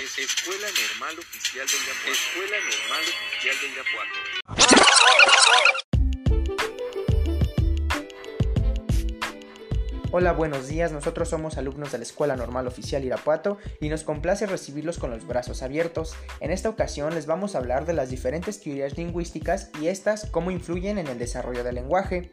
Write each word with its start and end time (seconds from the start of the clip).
Escuela 0.00 0.66
Normal 0.66 1.18
Oficial 1.18 1.66
de 1.66 1.74
Irapuato. 1.76 2.10
Escuela 2.10 2.56
Normal 2.56 3.04
Oficial 3.28 3.56
de 3.60 3.68
Irapuato. 3.68 4.16
Hola, 10.10 10.32
buenos 10.32 10.68
días. 10.68 10.90
Nosotros 10.90 11.28
somos 11.28 11.58
alumnos 11.58 11.92
de 11.92 11.98
la 11.98 12.04
Escuela 12.04 12.34
Normal 12.34 12.66
Oficial 12.66 13.04
Irapuato 13.04 13.58
y 13.78 13.90
nos 13.90 14.02
complace 14.02 14.46
recibirlos 14.46 14.98
con 14.98 15.10
los 15.10 15.26
brazos 15.26 15.62
abiertos. 15.62 16.14
En 16.40 16.50
esta 16.50 16.70
ocasión 16.70 17.14
les 17.14 17.26
vamos 17.26 17.54
a 17.54 17.58
hablar 17.58 17.84
de 17.84 17.92
las 17.92 18.08
diferentes 18.08 18.58
teorías 18.58 18.96
lingüísticas 18.96 19.70
y 19.82 19.88
estas 19.88 20.30
cómo 20.30 20.50
influyen 20.50 20.96
en 20.96 21.08
el 21.08 21.18
desarrollo 21.18 21.62
del 21.62 21.74
lenguaje. 21.74 22.32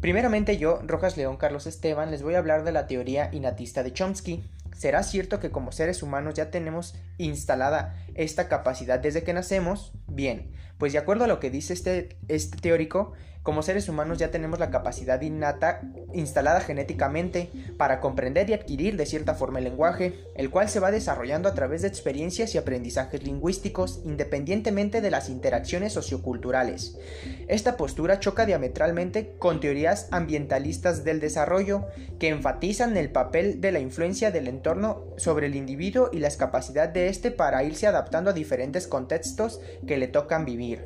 Primeramente 0.00 0.56
yo, 0.56 0.80
Rojas 0.86 1.18
León 1.18 1.36
Carlos 1.36 1.66
Esteban, 1.66 2.10
les 2.10 2.22
voy 2.22 2.34
a 2.34 2.38
hablar 2.38 2.64
de 2.64 2.72
la 2.72 2.86
teoría 2.86 3.28
innatista 3.32 3.82
de 3.82 3.92
Chomsky. 3.92 4.42
¿Será 4.74 5.02
cierto 5.02 5.40
que 5.40 5.50
como 5.50 5.72
seres 5.72 6.02
humanos 6.02 6.32
ya 6.34 6.50
tenemos 6.50 6.94
instalada 7.18 8.02
esta 8.22 8.48
capacidad 8.48 8.98
desde 8.98 9.22
que 9.22 9.32
nacemos? 9.32 9.92
Bien, 10.06 10.50
pues 10.78 10.92
de 10.92 10.98
acuerdo 10.98 11.24
a 11.24 11.28
lo 11.28 11.40
que 11.40 11.50
dice 11.50 11.72
este, 11.72 12.16
este 12.28 12.56
teórico, 12.58 13.12
como 13.42 13.62
seres 13.62 13.88
humanos 13.88 14.18
ya 14.18 14.30
tenemos 14.30 14.58
la 14.58 14.70
capacidad 14.70 15.20
innata 15.22 15.80
instalada 16.12 16.60
genéticamente 16.60 17.48
para 17.78 18.00
comprender 18.00 18.50
y 18.50 18.52
adquirir 18.52 18.98
de 18.98 19.06
cierta 19.06 19.34
forma 19.34 19.58
el 19.58 19.64
lenguaje, 19.64 20.12
el 20.34 20.50
cual 20.50 20.68
se 20.68 20.80
va 20.80 20.90
desarrollando 20.90 21.48
a 21.48 21.54
través 21.54 21.80
de 21.80 21.88
experiencias 21.88 22.54
y 22.54 22.58
aprendizajes 22.58 23.22
lingüísticos 23.22 24.02
independientemente 24.04 25.00
de 25.00 25.10
las 25.10 25.30
interacciones 25.30 25.94
socioculturales. 25.94 26.98
Esta 27.48 27.78
postura 27.78 28.20
choca 28.20 28.44
diametralmente 28.44 29.34
con 29.38 29.60
teorías 29.60 30.08
ambientalistas 30.10 31.02
del 31.04 31.18
desarrollo 31.18 31.86
que 32.18 32.28
enfatizan 32.28 32.96
el 32.98 33.10
papel 33.10 33.62
de 33.62 33.72
la 33.72 33.80
influencia 33.80 34.30
del 34.30 34.48
entorno 34.48 35.04
sobre 35.16 35.46
el 35.46 35.56
individuo 35.56 36.10
y 36.12 36.18
la 36.18 36.30
capacidad 36.30 36.88
de 36.88 37.08
éste 37.08 37.30
para 37.30 37.64
irse 37.64 37.86
adaptando 37.86 38.09
a 38.18 38.32
diferentes 38.32 38.86
contextos 38.86 39.60
que 39.86 39.96
le 39.96 40.08
tocan 40.08 40.44
vivir. 40.44 40.84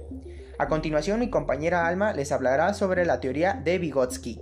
A 0.58 0.68
continuación 0.68 1.20
mi 1.20 1.30
compañera 1.30 1.86
Alma 1.86 2.12
les 2.12 2.30
hablará 2.30 2.74
sobre 2.74 3.04
la 3.04 3.20
teoría 3.20 3.54
de 3.54 3.78
Vygotsky. 3.78 4.40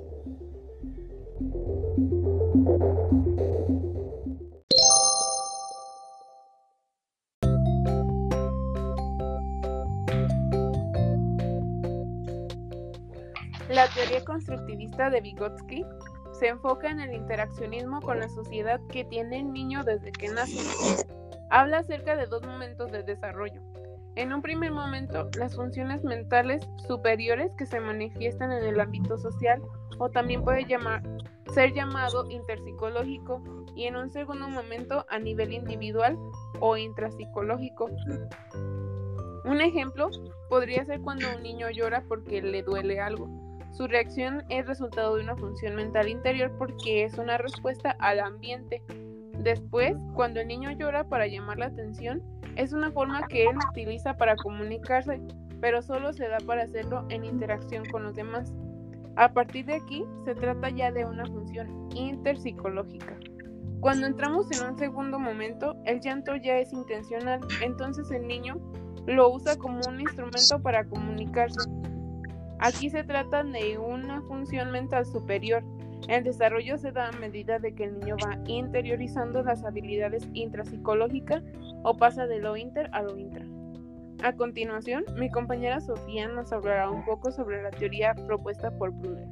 La 13.70 13.88
teoría 13.94 14.22
constructivista 14.24 15.08
de 15.08 15.22
Vygotsky 15.22 15.82
se 16.38 16.48
enfoca 16.48 16.90
en 16.90 17.00
el 17.00 17.14
interaccionismo 17.14 18.02
con 18.02 18.20
la 18.20 18.28
sociedad 18.28 18.80
que 18.90 19.04
tiene 19.04 19.40
el 19.40 19.52
niño 19.52 19.82
desde 19.82 20.12
que 20.12 20.28
nace. 20.28 21.21
Habla 21.52 21.78
acerca 21.78 22.16
de 22.16 22.26
dos 22.26 22.42
momentos 22.42 22.90
de 22.90 23.02
desarrollo, 23.02 23.60
en 24.14 24.32
un 24.32 24.42
primer 24.42 24.72
momento, 24.72 25.30
las 25.38 25.56
funciones 25.56 26.04
mentales 26.04 26.62
superiores 26.86 27.54
que 27.56 27.64
se 27.64 27.80
manifiestan 27.80 28.52
en 28.52 28.62
el 28.64 28.78
ámbito 28.78 29.16
social 29.16 29.62
o 29.98 30.10
también 30.10 30.44
puede 30.44 30.66
ser 31.54 31.72
llamado 31.72 32.30
interpsicológico 32.30 33.42
y 33.74 33.84
en 33.84 33.96
un 33.96 34.10
segundo 34.10 34.48
momento 34.48 35.06
a 35.08 35.18
nivel 35.18 35.54
individual 35.54 36.18
o 36.60 36.76
intrapsicológico. 36.76 37.88
Un 39.44 39.62
ejemplo 39.62 40.10
podría 40.50 40.84
ser 40.84 41.00
cuando 41.00 41.26
un 41.34 41.42
niño 41.42 41.70
llora 41.70 42.04
porque 42.06 42.42
le 42.42 42.62
duele 42.62 43.00
algo. 43.00 43.28
Su 43.72 43.86
reacción 43.86 44.42
es 44.50 44.66
resultado 44.66 45.16
de 45.16 45.22
una 45.22 45.36
función 45.36 45.74
mental 45.74 46.08
interior 46.08 46.52
porque 46.58 47.04
es 47.04 47.16
una 47.16 47.38
respuesta 47.38 47.96
al 47.98 48.20
ambiente. 48.20 48.82
Después, 49.42 49.96
cuando 50.14 50.40
el 50.40 50.48
niño 50.48 50.70
llora 50.70 51.04
para 51.04 51.26
llamar 51.26 51.58
la 51.58 51.66
atención, 51.66 52.22
es 52.56 52.72
una 52.72 52.92
forma 52.92 53.26
que 53.26 53.44
él 53.44 53.56
utiliza 53.70 54.16
para 54.16 54.36
comunicarse, 54.36 55.20
pero 55.60 55.82
solo 55.82 56.12
se 56.12 56.28
da 56.28 56.38
para 56.46 56.62
hacerlo 56.62 57.04
en 57.08 57.24
interacción 57.24 57.84
con 57.90 58.04
los 58.04 58.14
demás. 58.14 58.54
A 59.16 59.32
partir 59.32 59.66
de 59.66 59.74
aquí, 59.74 60.04
se 60.24 60.34
trata 60.34 60.70
ya 60.70 60.92
de 60.92 61.04
una 61.04 61.26
función 61.26 61.88
interpsicológica. 61.94 63.16
Cuando 63.80 64.06
entramos 64.06 64.48
en 64.52 64.68
un 64.68 64.78
segundo 64.78 65.18
momento, 65.18 65.74
el 65.86 66.00
llanto 66.00 66.36
ya 66.36 66.58
es 66.58 66.72
intencional, 66.72 67.40
entonces 67.62 68.10
el 68.12 68.28
niño 68.28 68.60
lo 69.06 69.32
usa 69.32 69.56
como 69.56 69.80
un 69.88 70.00
instrumento 70.00 70.62
para 70.62 70.84
comunicarse. 70.84 71.68
Aquí 72.60 72.90
se 72.90 73.02
trata 73.02 73.42
de 73.42 73.76
una 73.76 74.22
función 74.22 74.70
mental 74.70 75.04
superior, 75.04 75.64
el 76.08 76.24
desarrollo 76.24 76.78
se 76.78 76.92
da 76.92 77.08
a 77.08 77.12
medida 77.12 77.58
de 77.58 77.74
que 77.74 77.84
el 77.84 77.98
niño 77.98 78.16
va 78.24 78.38
interiorizando 78.46 79.42
las 79.42 79.64
habilidades 79.64 80.28
intrapsicológicas 80.32 81.42
o 81.82 81.96
pasa 81.96 82.26
de 82.26 82.40
lo 82.40 82.56
inter 82.56 82.88
a 82.92 83.02
lo 83.02 83.16
intra. 83.16 83.44
A 84.22 84.32
continuación, 84.34 85.04
mi 85.18 85.30
compañera 85.30 85.80
Sofía 85.80 86.28
nos 86.28 86.52
hablará 86.52 86.90
un 86.90 87.04
poco 87.04 87.32
sobre 87.32 87.62
la 87.62 87.70
teoría 87.70 88.14
propuesta 88.14 88.70
por 88.78 88.92
Brunner. 88.92 89.28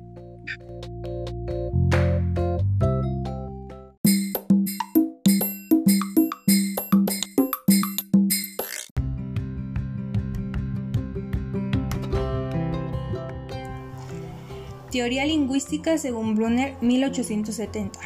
Teoría 14.91 15.25
lingüística 15.25 15.99
según 15.99 16.35
Brunner 16.35 16.75
1870. 16.81 18.01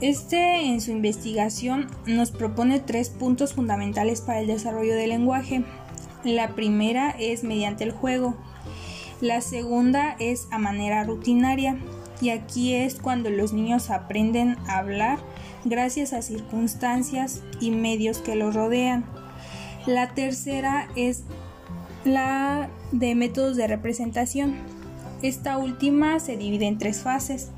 Este 0.00 0.66
en 0.66 0.82
su 0.82 0.90
investigación 0.90 1.86
nos 2.06 2.30
propone 2.30 2.80
tres 2.80 3.08
puntos 3.08 3.54
fundamentales 3.54 4.20
para 4.20 4.40
el 4.40 4.46
desarrollo 4.46 4.94
del 4.94 5.10
lenguaje. 5.10 5.64
La 6.22 6.54
primera 6.54 7.10
es 7.18 7.44
mediante 7.44 7.84
el 7.84 7.92
juego, 7.92 8.36
la 9.22 9.40
segunda 9.40 10.16
es 10.18 10.48
a 10.50 10.58
manera 10.58 11.02
rutinaria 11.04 11.78
y 12.20 12.28
aquí 12.28 12.74
es 12.74 12.96
cuando 12.96 13.30
los 13.30 13.54
niños 13.54 13.88
aprenden 13.88 14.56
a 14.66 14.78
hablar 14.78 15.18
gracias 15.64 16.12
a 16.12 16.20
circunstancias 16.20 17.42
y 17.58 17.70
medios 17.70 18.18
que 18.18 18.34
los 18.34 18.54
rodean. 18.54 19.06
La 19.86 20.14
tercera 20.14 20.88
es 20.94 21.22
la 22.04 22.68
de 22.92 23.14
métodos 23.14 23.56
de 23.56 23.66
representación 23.66 24.56
esta 25.22 25.58
última 25.58 26.20
se 26.20 26.36
divide 26.36 26.66
en 26.66 26.78
tres 26.78 27.02
fases, 27.02 27.50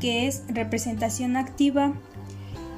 que 0.00 0.26
es 0.26 0.42
representación 0.48 1.36
activa, 1.36 1.92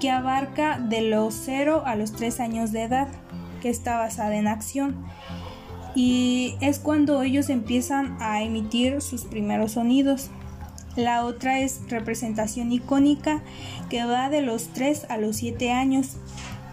que 0.00 0.10
abarca 0.10 0.78
de 0.78 1.00
los 1.00 1.34
0 1.34 1.82
a 1.86 1.96
los 1.96 2.12
3 2.12 2.40
años 2.40 2.72
de 2.72 2.82
edad, 2.82 3.08
que 3.62 3.70
está 3.70 3.96
basada 3.96 4.36
en 4.36 4.46
acción. 4.46 4.96
Y 5.94 6.56
es 6.60 6.78
cuando 6.78 7.22
ellos 7.22 7.48
empiezan 7.48 8.16
a 8.20 8.42
emitir 8.42 9.00
sus 9.00 9.24
primeros 9.24 9.72
sonidos. 9.72 10.30
La 10.96 11.24
otra 11.24 11.60
es 11.60 11.80
representación 11.88 12.72
icónica, 12.72 13.42
que 13.88 14.04
va 14.04 14.28
de 14.28 14.42
los 14.42 14.68
3 14.68 15.06
a 15.08 15.16
los 15.16 15.36
7 15.36 15.72
años, 15.72 16.16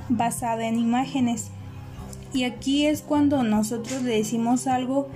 basada 0.10 0.68
en 0.68 0.80
imágenes. 0.80 1.52
Y 2.34 2.44
aquí 2.44 2.86
es 2.86 3.02
cuando 3.02 3.44
nosotros 3.44 4.02
le 4.04 4.18
decimos 4.18 4.68
algo 4.68 5.10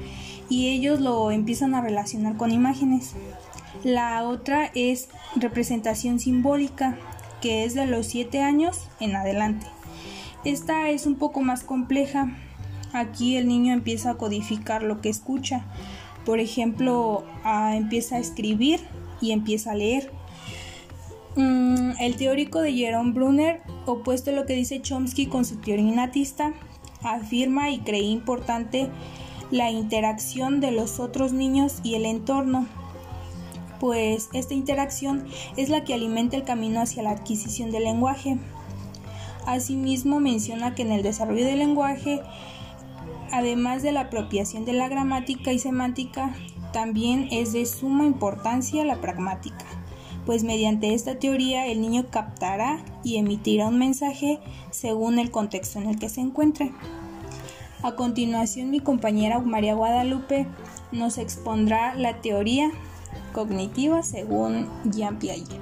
y 0.49 0.69
ellos 0.69 0.99
lo 1.01 1.31
empiezan 1.31 1.75
a 1.75 1.81
relacionar 1.81 2.37
con 2.37 2.51
imágenes. 2.51 3.13
La 3.83 4.23
otra 4.23 4.71
es 4.73 5.09
representación 5.35 6.19
simbólica, 6.19 6.97
que 7.41 7.65
es 7.65 7.73
de 7.73 7.85
los 7.85 8.07
7 8.07 8.41
años 8.41 8.87
en 8.99 9.15
adelante. 9.15 9.67
Esta 10.43 10.89
es 10.89 11.05
un 11.05 11.15
poco 11.15 11.41
más 11.41 11.63
compleja. 11.63 12.35
Aquí 12.93 13.35
el 13.35 13.47
niño 13.47 13.73
empieza 13.73 14.11
a 14.11 14.15
codificar 14.15 14.83
lo 14.83 15.01
que 15.01 15.09
escucha. 15.09 15.65
Por 16.23 16.39
ejemplo, 16.39 17.25
empieza 17.73 18.15
a 18.15 18.19
escribir 18.19 18.79
y 19.21 19.31
empieza 19.31 19.71
a 19.71 19.75
leer. 19.75 20.11
Mm, 21.35 21.91
el 21.99 22.15
teórico 22.15 22.61
de 22.61 22.73
Jerome 22.73 23.11
Brunner, 23.11 23.61
opuesto 23.85 24.31
a 24.31 24.33
lo 24.33 24.45
que 24.45 24.53
dice 24.53 24.81
Chomsky 24.81 25.25
con 25.25 25.43
su 25.45 25.57
teoría 25.57 25.85
innatista, 25.85 26.53
afirma 27.03 27.69
y 27.69 27.79
cree 27.79 28.01
importante 28.01 28.89
la 29.55 29.71
interacción 29.71 30.59
de 30.59 30.71
los 30.71 30.99
otros 30.99 31.31
niños 31.31 31.79
y 31.81 31.95
el 31.95 32.05
entorno, 32.05 32.67
pues 33.79 34.29
esta 34.33 34.53
interacción 34.53 35.25
es 35.55 35.69
la 35.69 35.85
que 35.85 35.93
alimenta 35.93 36.35
el 36.35 36.43
camino 36.43 36.81
hacia 36.81 37.03
la 37.03 37.11
adquisición 37.11 37.71
del 37.71 37.85
lenguaje. 37.85 38.37
Asimismo 39.45 40.19
menciona 40.19 40.75
que 40.75 40.81
en 40.81 40.91
el 40.91 41.03
desarrollo 41.03 41.45
del 41.45 41.59
lenguaje, 41.59 42.19
además 43.31 43.81
de 43.81 43.93
la 43.93 44.01
apropiación 44.01 44.65
de 44.65 44.73
la 44.73 44.89
gramática 44.89 45.53
y 45.53 45.59
semántica, 45.59 46.35
también 46.73 47.29
es 47.31 47.53
de 47.53 47.65
suma 47.65 48.05
importancia 48.05 48.83
la 48.83 48.99
pragmática, 48.99 49.65
pues 50.25 50.43
mediante 50.43 50.93
esta 50.93 51.17
teoría 51.17 51.65
el 51.67 51.79
niño 51.79 52.07
captará 52.09 52.83
y 53.05 53.15
emitirá 53.15 53.67
un 53.67 53.79
mensaje 53.79 54.41
según 54.71 55.17
el 55.17 55.31
contexto 55.31 55.79
en 55.79 55.87
el 55.87 55.97
que 55.97 56.09
se 56.09 56.19
encuentre. 56.19 56.73
A 57.83 57.95
continuación, 57.95 58.71
mi 58.71 58.79
compañera 58.79 59.39
María 59.39 59.75
Guadalupe 59.75 60.47
nos 60.91 61.17
expondrá 61.17 61.93
la 61.95 62.21
teoría 62.21 62.71
cognitiva 63.33 64.01
según 64.01 64.67
Jean 64.85 65.19
Piaget. 65.19 65.59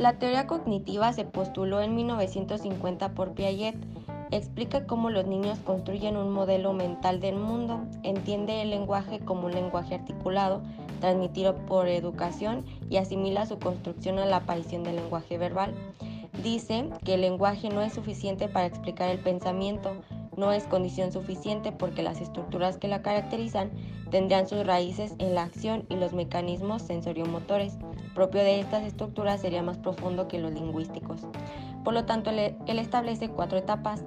La 0.00 0.18
teoría 0.18 0.46
cognitiva 0.46 1.12
se 1.12 1.24
postuló 1.24 1.82
en 1.82 1.94
1950 1.94 3.14
por 3.14 3.34
Piaget. 3.34 3.76
Explica 4.32 4.86
cómo 4.86 5.10
los 5.10 5.26
niños 5.26 5.58
construyen 5.58 6.16
un 6.16 6.30
modelo 6.30 6.72
mental 6.72 7.18
del 7.18 7.34
mundo, 7.34 7.80
entiende 8.04 8.62
el 8.62 8.70
lenguaje 8.70 9.18
como 9.18 9.46
un 9.46 9.52
lenguaje 9.52 9.96
articulado, 9.96 10.62
transmitido 11.00 11.56
por 11.66 11.88
educación 11.88 12.64
y 12.88 12.98
asimila 12.98 13.46
su 13.46 13.58
construcción 13.58 14.20
a 14.20 14.26
la 14.26 14.36
aparición 14.36 14.84
del 14.84 14.96
lenguaje 14.96 15.36
verbal. 15.36 15.74
Dice 16.44 16.88
que 17.04 17.14
el 17.14 17.22
lenguaje 17.22 17.70
no 17.70 17.82
es 17.82 17.92
suficiente 17.92 18.46
para 18.46 18.66
explicar 18.66 19.10
el 19.10 19.18
pensamiento, 19.18 19.96
no 20.36 20.52
es 20.52 20.64
condición 20.64 21.10
suficiente 21.10 21.72
porque 21.72 22.04
las 22.04 22.20
estructuras 22.20 22.78
que 22.78 22.86
la 22.86 23.02
caracterizan 23.02 23.70
tendrían 24.10 24.48
sus 24.48 24.64
raíces 24.64 25.14
en 25.18 25.34
la 25.34 25.42
acción 25.42 25.84
y 25.88 25.96
los 25.96 26.12
mecanismos 26.12 26.82
sensoriomotores. 26.82 27.76
Propio 28.14 28.42
de 28.42 28.60
estas 28.60 28.84
estructuras 28.84 29.40
sería 29.40 29.62
más 29.62 29.78
profundo 29.78 30.28
que 30.28 30.38
los 30.38 30.52
lingüísticos. 30.52 31.22
Por 31.84 31.94
lo 31.94 32.04
tanto, 32.04 32.30
él 32.30 32.78
establece 32.78 33.28
cuatro 33.28 33.58
etapas. 33.58 34.02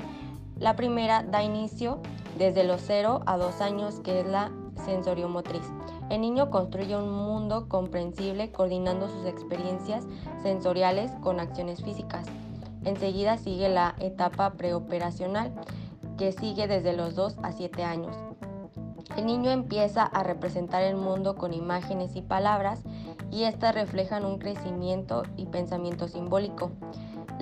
La 0.59 0.75
primera 0.75 1.23
da 1.23 1.43
inicio 1.43 1.99
desde 2.37 2.63
los 2.63 2.81
0 2.81 3.21
a 3.25 3.37
2 3.37 3.61
años, 3.61 3.99
que 4.01 4.19
es 4.19 4.27
la 4.27 4.51
sensoriomotriz. 4.85 5.63
El 6.09 6.21
niño 6.21 6.49
construye 6.49 6.95
un 6.97 7.11
mundo 7.11 7.67
comprensible 7.69 8.51
coordinando 8.51 9.07
sus 9.07 9.25
experiencias 9.25 10.05
sensoriales 10.41 11.11
con 11.21 11.39
acciones 11.39 11.83
físicas. 11.83 12.25
Enseguida 12.83 13.37
sigue 13.37 13.69
la 13.69 13.95
etapa 13.99 14.53
preoperacional, 14.53 15.53
que 16.17 16.31
sigue 16.31 16.67
desde 16.67 16.93
los 16.93 17.15
2 17.15 17.37
a 17.41 17.51
7 17.51 17.83
años. 17.83 18.15
El 19.17 19.25
niño 19.25 19.51
empieza 19.51 20.03
a 20.03 20.23
representar 20.23 20.83
el 20.83 20.95
mundo 20.95 21.35
con 21.35 21.53
imágenes 21.53 22.15
y 22.15 22.21
palabras 22.21 22.81
y 23.31 23.43
estas 23.43 23.75
reflejan 23.75 24.25
un 24.25 24.37
crecimiento 24.37 25.23
y 25.37 25.45
pensamiento 25.45 26.07
simbólico. 26.07 26.71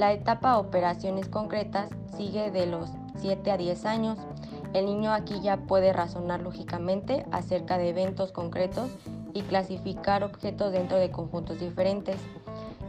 La 0.01 0.13
etapa 0.13 0.57
operaciones 0.57 1.27
concretas 1.27 1.91
sigue 2.17 2.49
de 2.49 2.65
los 2.65 2.89
7 3.17 3.51
a 3.51 3.57
10 3.57 3.85
años. 3.85 4.17
El 4.73 4.87
niño 4.87 5.13
aquí 5.13 5.41
ya 5.41 5.57
puede 5.57 5.93
razonar 5.93 6.41
lógicamente 6.41 7.23
acerca 7.31 7.77
de 7.77 7.89
eventos 7.89 8.31
concretos 8.31 8.89
y 9.35 9.43
clasificar 9.43 10.23
objetos 10.23 10.71
dentro 10.71 10.97
de 10.97 11.11
conjuntos 11.11 11.59
diferentes. 11.59 12.15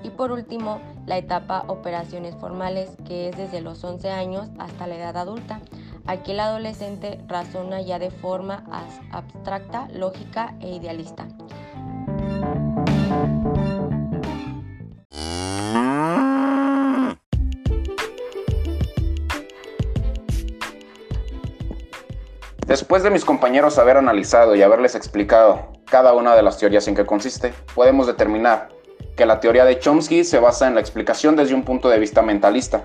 Y 0.03 0.09
por 0.09 0.33
último, 0.33 0.81
la 1.05 1.19
etapa 1.19 1.65
operaciones 1.67 2.35
formales, 2.37 2.89
que 3.05 3.29
es 3.29 3.37
desde 3.37 3.61
los 3.61 3.85
11 3.85 4.09
años 4.09 4.49
hasta 4.59 4.87
la 4.87 4.97
edad 4.97 5.19
adulta. 5.19 5.61
Aquí 6.07 6.31
el 6.31 6.41
adolescente 6.41 7.21
razona 7.29 7.83
ya 7.83 7.99
de 7.99 8.11
forma 8.11 8.65
abstracta, 9.11 9.87
lógica 9.93 10.57
e 10.61 10.77
idealista. 10.77 11.29
Después 22.73 23.03
de 23.03 23.11
mis 23.11 23.27
compañeros 23.27 23.77
haber 23.77 23.99
analizado 23.99 24.57
y 24.57 24.63
haberles 24.63 24.95
explicado 24.95 25.73
cada 25.91 26.15
una 26.15 26.35
de 26.35 26.41
las 26.41 26.57
teorías 26.57 26.89
en 26.89 26.95
que 26.95 27.05
consiste, 27.05 27.53
podemos 27.75 28.07
determinar 28.07 28.71
que 29.15 29.27
la 29.27 29.41
teoría 29.41 29.67
de 29.67 29.79
Chomsky 29.79 30.25
se 30.25 30.39
basa 30.39 30.69
en 30.69 30.75
la 30.75 30.81
explicación 30.81 31.37
desde 31.37 31.55
un 31.55 31.65
punto 31.65 31.91
de 31.91 31.99
vista 31.99 32.23
mentalista. 32.23 32.85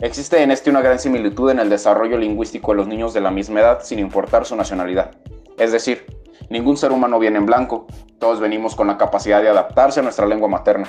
Existe 0.00 0.42
en 0.42 0.50
este 0.50 0.70
una 0.70 0.80
gran 0.80 0.98
similitud 0.98 1.50
en 1.50 1.58
el 1.58 1.68
desarrollo 1.68 2.16
lingüístico 2.16 2.72
de 2.72 2.78
los 2.78 2.88
niños 2.88 3.12
de 3.12 3.20
la 3.20 3.30
misma 3.30 3.60
edad 3.60 3.80
sin 3.82 3.98
importar 3.98 4.46
su 4.46 4.56
nacionalidad. 4.56 5.10
Es 5.58 5.72
decir, 5.72 6.06
ningún 6.48 6.78
ser 6.78 6.90
humano 6.90 7.18
viene 7.18 7.36
en 7.36 7.44
blanco, 7.44 7.86
todos 8.18 8.40
venimos 8.40 8.74
con 8.74 8.86
la 8.86 8.96
capacidad 8.96 9.42
de 9.42 9.50
adaptarse 9.50 10.00
a 10.00 10.04
nuestra 10.04 10.26
lengua 10.26 10.48
materna. 10.48 10.88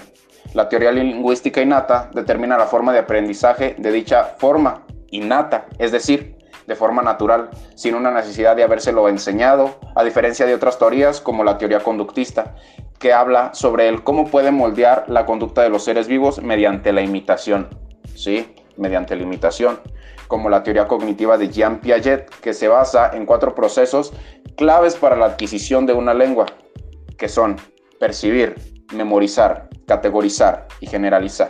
La 0.53 0.69
teoría 0.69 0.93
lingüística 0.93 1.61
innata 1.61 2.09
determina 2.13 2.57
la 2.57 2.67
forma 2.67 2.93
de 2.93 2.99
aprendizaje 2.99 3.75
de 3.77 3.91
dicha 3.91 4.23
forma 4.37 4.85
innata, 5.11 5.65
es 5.77 5.91
decir, 5.91 6.38
de 6.69 6.75
forma 6.75 7.01
natural, 7.01 7.49
sin 7.73 7.95
una 7.95 8.11
necesidad 8.11 8.55
de 8.55 8.61
habérselo 8.61 9.09
enseñado, 9.09 9.79
a 9.95 10.03
diferencia 10.03 10.45
de 10.45 10.53
otras 10.53 10.77
teorías 10.77 11.19
como 11.19 11.43
la 11.43 11.57
teoría 11.57 11.79
conductista, 11.79 12.53
que 12.99 13.11
habla 13.11 13.55
sobre 13.55 13.89
el 13.89 14.03
cómo 14.03 14.27
puede 14.27 14.51
moldear 14.51 15.05
la 15.07 15.25
conducta 15.25 15.63
de 15.63 15.69
los 15.69 15.83
seres 15.83 16.07
vivos 16.07 16.43
mediante 16.43 16.93
la 16.93 17.01
imitación. 17.01 17.69
¿Sí? 18.15 18.53
Mediante 18.77 19.15
la 19.15 19.23
imitación, 19.23 19.79
como 20.27 20.47
la 20.47 20.61
teoría 20.61 20.87
cognitiva 20.87 21.39
de 21.39 21.49
Jean 21.49 21.79
Piaget, 21.79 22.29
que 22.39 22.53
se 22.53 22.67
basa 22.67 23.09
en 23.15 23.25
cuatro 23.25 23.55
procesos 23.55 24.13
claves 24.55 24.95
para 24.95 25.15
la 25.15 25.25
adquisición 25.25 25.87
de 25.87 25.93
una 25.93 26.13
lengua, 26.13 26.45
que 27.17 27.29
son 27.29 27.55
percibir, 27.99 28.85
memorizar, 28.93 29.69
categorizar 29.87 30.67
y 30.81 30.85
generalizar 30.85 31.49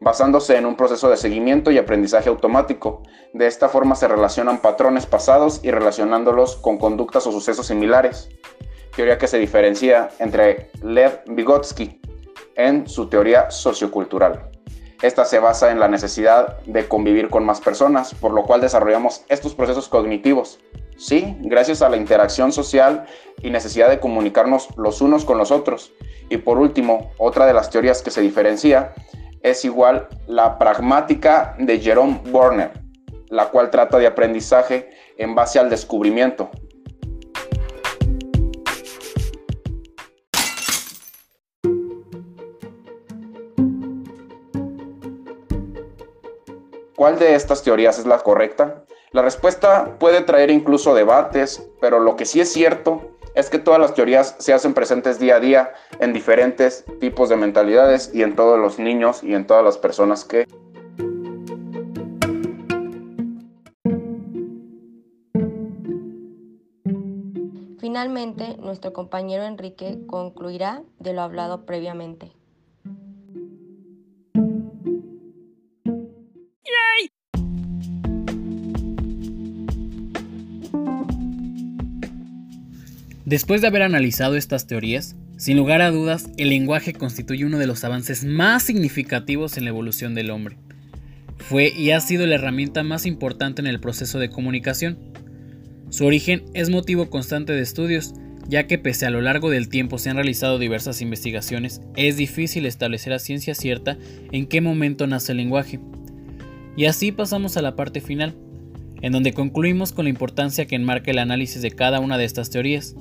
basándose 0.00 0.56
en 0.56 0.66
un 0.66 0.76
proceso 0.76 1.08
de 1.10 1.16
seguimiento 1.16 1.70
y 1.70 1.78
aprendizaje 1.78 2.28
automático. 2.28 3.02
De 3.32 3.46
esta 3.46 3.68
forma 3.68 3.94
se 3.94 4.08
relacionan 4.08 4.58
patrones 4.58 5.06
pasados 5.06 5.60
y 5.62 5.70
relacionándolos 5.70 6.56
con 6.56 6.78
conductas 6.78 7.26
o 7.26 7.32
sucesos 7.32 7.66
similares 7.66 8.30
teoría 8.94 9.18
que 9.18 9.28
se 9.28 9.38
diferencia 9.38 10.10
entre 10.18 10.70
Lev 10.82 11.22
Vygotsky 11.26 12.00
en 12.56 12.88
su 12.88 13.08
teoría 13.08 13.50
sociocultural. 13.50 14.50
Esta 15.02 15.24
se 15.24 15.38
basa 15.38 15.70
en 15.70 15.80
la 15.80 15.88
necesidad 15.88 16.58
de 16.66 16.86
convivir 16.86 17.30
con 17.30 17.46
más 17.46 17.60
personas, 17.60 18.12
por 18.12 18.32
lo 18.32 18.44
cual 18.44 18.60
desarrollamos 18.60 19.24
estos 19.28 19.54
procesos 19.54 19.88
cognitivos. 19.88 20.58
Sí, 20.98 21.34
gracias 21.40 21.80
a 21.80 21.88
la 21.88 21.96
interacción 21.96 22.52
social 22.52 23.06
y 23.40 23.48
necesidad 23.48 23.88
de 23.88 24.00
comunicarnos 24.00 24.68
los 24.76 25.00
unos 25.00 25.24
con 25.24 25.38
los 25.38 25.50
otros. 25.50 25.92
Y 26.28 26.36
por 26.36 26.58
último, 26.58 27.12
otra 27.16 27.46
de 27.46 27.54
las 27.54 27.70
teorías 27.70 28.02
que 28.02 28.10
se 28.10 28.20
diferencia 28.20 28.92
es 29.42 29.64
igual 29.64 30.08
la 30.26 30.58
pragmática 30.58 31.54
de 31.58 31.78
Jerome 31.80 32.20
Borner, 32.26 32.72
la 33.28 33.48
cual 33.48 33.70
trata 33.70 33.98
de 33.98 34.06
aprendizaje 34.06 34.90
en 35.16 35.34
base 35.34 35.58
al 35.58 35.70
descubrimiento, 35.70 36.50
¿Cuál 47.00 47.18
de 47.18 47.34
estas 47.34 47.62
teorías 47.62 47.98
es 47.98 48.04
la 48.04 48.18
correcta? 48.18 48.84
La 49.12 49.22
respuesta 49.22 49.96
puede 49.98 50.20
traer 50.20 50.50
incluso 50.50 50.94
debates, 50.94 51.66
pero 51.80 51.98
lo 51.98 52.14
que 52.14 52.26
sí 52.26 52.42
es 52.42 52.52
cierto 52.52 53.09
es 53.40 53.48
que 53.50 53.58
todas 53.58 53.80
las 53.80 53.94
teorías 53.94 54.36
se 54.38 54.52
hacen 54.52 54.74
presentes 54.74 55.18
día 55.18 55.36
a 55.36 55.40
día 55.40 55.72
en 55.98 56.12
diferentes 56.12 56.84
tipos 57.00 57.30
de 57.30 57.36
mentalidades 57.36 58.10
y 58.14 58.22
en 58.22 58.36
todos 58.36 58.58
los 58.58 58.78
niños 58.78 59.24
y 59.24 59.34
en 59.34 59.46
todas 59.46 59.64
las 59.64 59.78
personas 59.78 60.24
que... 60.24 60.46
Finalmente, 67.78 68.56
nuestro 68.58 68.92
compañero 68.92 69.44
Enrique 69.44 69.98
concluirá 70.06 70.82
de 70.98 71.14
lo 71.14 71.22
hablado 71.22 71.64
previamente. 71.64 72.39
Después 83.30 83.60
de 83.60 83.68
haber 83.68 83.82
analizado 83.82 84.34
estas 84.34 84.66
teorías, 84.66 85.14
sin 85.36 85.56
lugar 85.56 85.82
a 85.82 85.92
dudas, 85.92 86.28
el 86.36 86.48
lenguaje 86.48 86.94
constituye 86.94 87.44
uno 87.44 87.58
de 87.58 87.68
los 87.68 87.84
avances 87.84 88.24
más 88.24 88.64
significativos 88.64 89.56
en 89.56 89.62
la 89.62 89.70
evolución 89.70 90.16
del 90.16 90.30
hombre. 90.30 90.56
Fue 91.36 91.68
y 91.68 91.92
ha 91.92 92.00
sido 92.00 92.26
la 92.26 92.34
herramienta 92.34 92.82
más 92.82 93.06
importante 93.06 93.62
en 93.62 93.68
el 93.68 93.78
proceso 93.78 94.18
de 94.18 94.30
comunicación. 94.30 94.98
Su 95.90 96.06
origen 96.06 96.42
es 96.54 96.70
motivo 96.70 97.08
constante 97.08 97.52
de 97.52 97.60
estudios, 97.60 98.14
ya 98.48 98.66
que 98.66 98.78
pese 98.78 99.06
a 99.06 99.10
lo 99.10 99.20
largo 99.20 99.48
del 99.48 99.68
tiempo 99.68 99.98
se 99.98 100.10
han 100.10 100.16
realizado 100.16 100.58
diversas 100.58 101.00
investigaciones, 101.00 101.82
es 101.94 102.16
difícil 102.16 102.66
establecer 102.66 103.12
a 103.12 103.20
ciencia 103.20 103.54
cierta 103.54 103.96
en 104.32 104.48
qué 104.48 104.60
momento 104.60 105.06
nace 105.06 105.30
el 105.30 105.38
lenguaje. 105.38 105.78
Y 106.76 106.86
así 106.86 107.12
pasamos 107.12 107.56
a 107.56 107.62
la 107.62 107.76
parte 107.76 108.00
final, 108.00 108.34
en 109.02 109.12
donde 109.12 109.32
concluimos 109.32 109.92
con 109.92 110.06
la 110.06 110.10
importancia 110.10 110.66
que 110.66 110.74
enmarca 110.74 111.12
el 111.12 111.18
análisis 111.18 111.62
de 111.62 111.70
cada 111.70 112.00
una 112.00 112.18
de 112.18 112.24
estas 112.24 112.50
teorías 112.50 112.96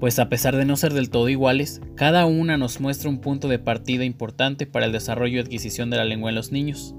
pues 0.00 0.18
a 0.18 0.28
pesar 0.28 0.56
de 0.56 0.64
no 0.64 0.76
ser 0.76 0.94
del 0.94 1.10
todo 1.10 1.28
iguales, 1.28 1.80
cada 1.96 2.24
una 2.26 2.56
nos 2.56 2.80
muestra 2.80 3.10
un 3.10 3.20
punto 3.20 3.48
de 3.48 3.58
partida 3.58 4.04
importante 4.04 4.66
para 4.66 4.86
el 4.86 4.92
desarrollo 4.92 5.38
y 5.38 5.40
adquisición 5.40 5.90
de 5.90 5.96
la 5.96 6.04
lengua 6.04 6.30
en 6.30 6.36
los 6.36 6.52
niños. 6.52 6.94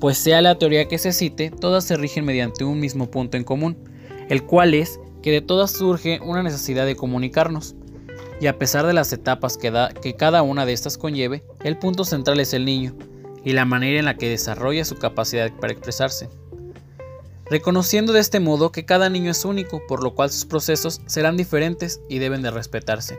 Pues 0.00 0.18
sea 0.18 0.42
la 0.42 0.58
teoría 0.58 0.88
que 0.88 0.98
se 0.98 1.12
cite, 1.12 1.50
todas 1.50 1.84
se 1.84 1.96
rigen 1.96 2.24
mediante 2.24 2.64
un 2.64 2.80
mismo 2.80 3.10
punto 3.10 3.36
en 3.36 3.44
común, 3.44 3.76
el 4.28 4.44
cual 4.44 4.74
es 4.74 5.00
que 5.22 5.30
de 5.30 5.40
todas 5.40 5.72
surge 5.72 6.20
una 6.20 6.42
necesidad 6.42 6.86
de 6.86 6.96
comunicarnos. 6.96 7.74
y 8.40 8.46
a 8.46 8.56
pesar 8.56 8.86
de 8.86 8.92
las 8.92 9.12
etapas 9.12 9.58
que, 9.58 9.72
da, 9.72 9.88
que 9.88 10.14
cada 10.14 10.42
una 10.42 10.64
de 10.64 10.72
estas 10.72 10.96
conlleve, 10.96 11.42
el 11.64 11.76
punto 11.76 12.04
central 12.04 12.38
es 12.38 12.54
el 12.54 12.64
niño 12.64 12.94
y 13.44 13.52
la 13.52 13.64
manera 13.64 13.98
en 13.98 14.04
la 14.04 14.16
que 14.16 14.28
desarrolla 14.28 14.84
su 14.84 14.96
capacidad 14.96 15.50
para 15.58 15.72
expresarse. 15.72 16.28
Reconociendo 17.50 18.12
de 18.12 18.20
este 18.20 18.40
modo 18.40 18.72
que 18.72 18.84
cada 18.84 19.08
niño 19.08 19.30
es 19.30 19.44
único, 19.44 19.80
por 19.86 20.02
lo 20.02 20.14
cual 20.14 20.30
sus 20.30 20.44
procesos 20.44 21.00
serán 21.06 21.36
diferentes 21.36 22.00
y 22.08 22.18
deben 22.18 22.42
de 22.42 22.50
respetarse. 22.50 23.18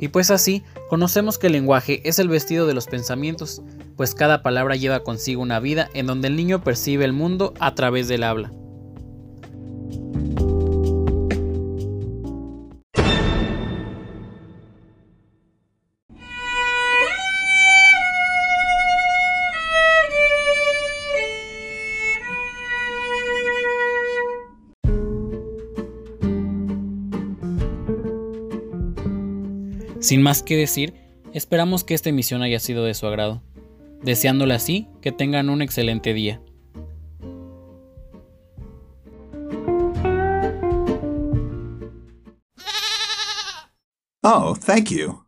Y 0.00 0.08
pues 0.08 0.30
así, 0.30 0.62
conocemos 0.88 1.38
que 1.38 1.48
el 1.48 1.54
lenguaje 1.54 2.00
es 2.04 2.18
el 2.18 2.28
vestido 2.28 2.66
de 2.66 2.74
los 2.74 2.86
pensamientos, 2.86 3.62
pues 3.96 4.14
cada 4.14 4.42
palabra 4.42 4.76
lleva 4.76 5.02
consigo 5.02 5.42
una 5.42 5.60
vida 5.60 5.90
en 5.92 6.06
donde 6.06 6.28
el 6.28 6.36
niño 6.36 6.62
percibe 6.62 7.04
el 7.04 7.12
mundo 7.12 7.52
a 7.58 7.74
través 7.74 8.08
del 8.08 8.22
habla. 8.22 8.52
Sin 30.00 30.22
más 30.22 30.42
que 30.42 30.56
decir, 30.56 30.94
esperamos 31.32 31.82
que 31.82 31.94
esta 31.94 32.08
emisión 32.08 32.42
haya 32.42 32.60
sido 32.60 32.84
de 32.84 32.94
su 32.94 33.06
agrado, 33.06 33.42
deseándole 34.02 34.54
así 34.54 34.88
que 35.02 35.12
tengan 35.12 35.50
un 35.50 35.60
excelente 35.60 36.14
día. 36.14 36.40
Oh, 44.22 44.54
thank 44.54 44.90
you. 44.90 45.27